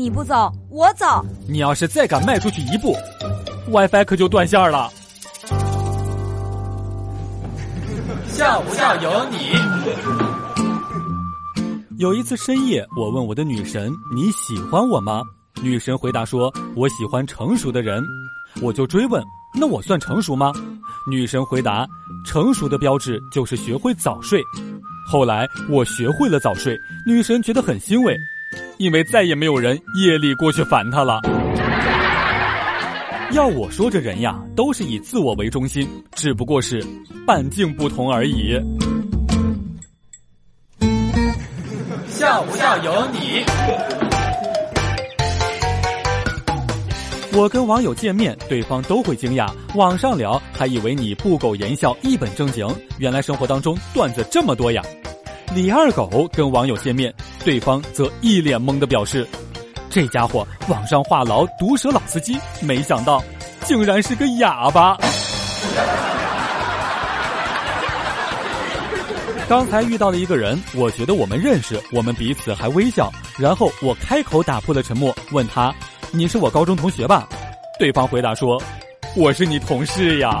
[0.00, 1.22] 你不走，我走。
[1.46, 2.96] 你要是再敢迈出去一步
[3.70, 4.88] ，WiFi 可就断线了。
[8.26, 9.36] 笑不笑由你。
[11.98, 15.20] 有一次深夜，我问我的女神：“你喜欢我吗？”
[15.62, 18.02] 女神回答说：“我喜欢成熟的人。”
[18.62, 19.22] 我就追问
[19.54, 20.50] ：“那我算成熟吗？”
[21.06, 21.86] 女神回答
[22.24, 24.42] ：“成熟的标志就是学会早睡。”
[25.06, 26.74] 后来我学会了早睡，
[27.06, 28.16] 女神觉得很欣慰，
[28.80, 31.20] 因为再也没有人夜里过去烦他了。
[33.32, 36.82] 要我说，这人呀，都是以自我为中心，只不过是
[37.26, 38.58] 半径不同而已。
[42.08, 43.44] 笑不笑由你。
[47.38, 54.82] 我跟网友见面，对方都会惊讶，网上聊还以为你不苟言笑、一本正经，原来生活当中段子这么多呀。
[55.54, 57.12] 李二狗跟网友见面，
[57.44, 59.26] 对方则一脸懵的表示
[59.88, 63.22] ：“这家伙网上话痨、毒舌老司机，没想到
[63.64, 64.96] 竟然是个哑巴。”
[69.48, 75.74] 刚才遇到了一个人，我觉得我们认识，我们彼此还微笑，然后我开口打破了沉默，问他。
[76.12, 77.28] 你是我高中同学吧？
[77.78, 78.62] 对方回答说
[79.16, 80.40] ：“我是你同事呀。”